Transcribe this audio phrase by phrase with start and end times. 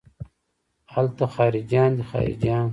[0.97, 2.67] الته خارجيان دي خارجيان.